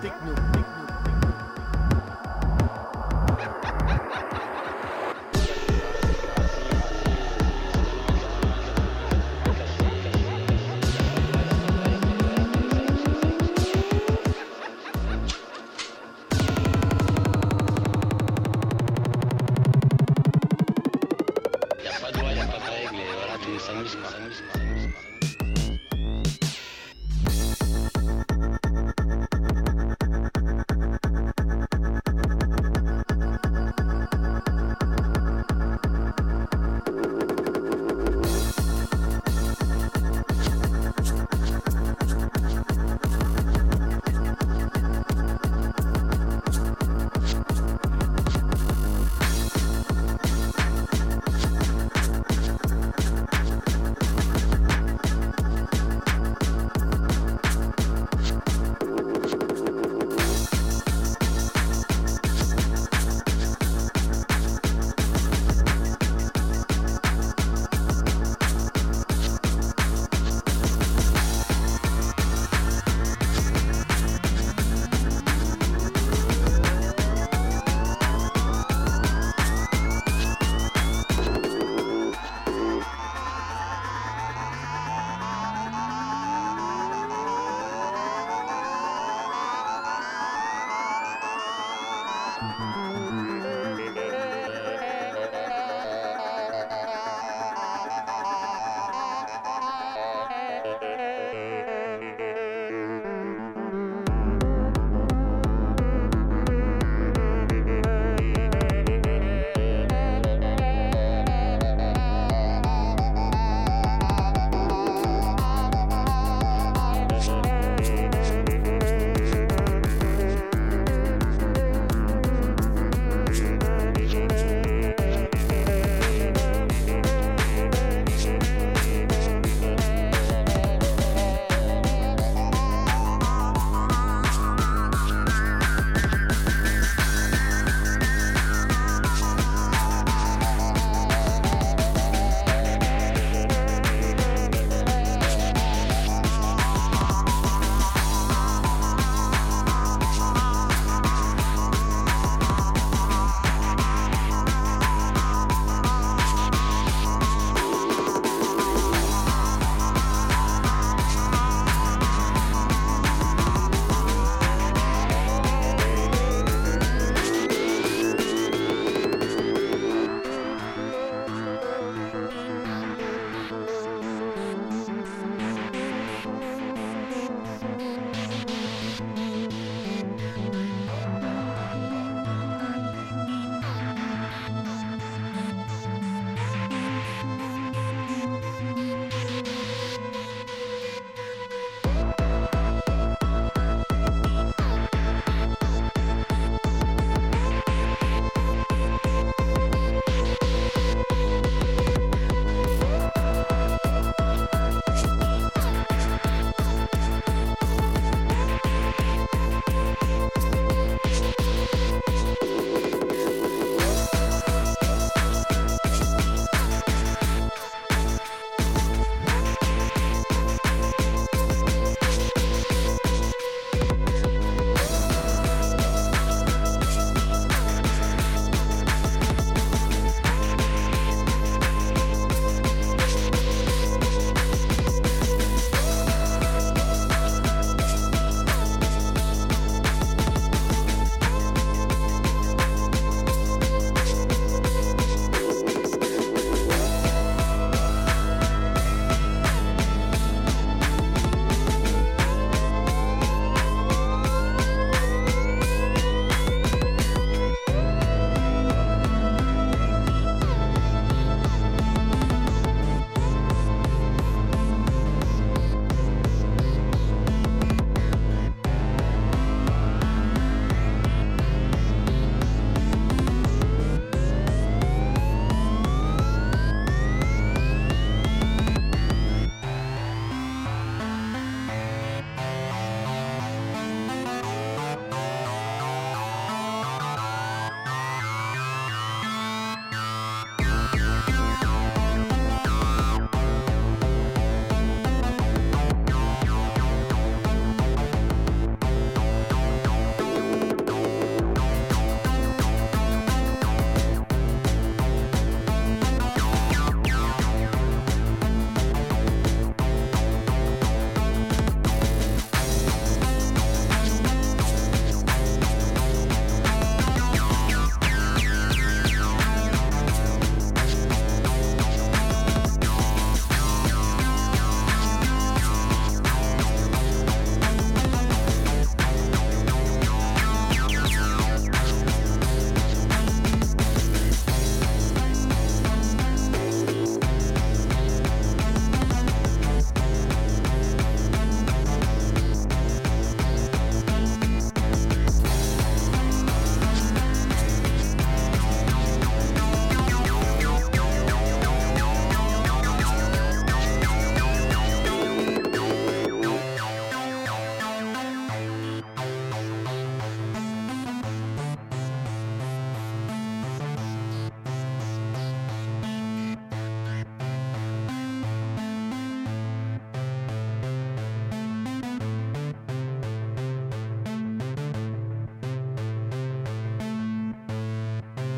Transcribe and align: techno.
techno. 0.00 0.45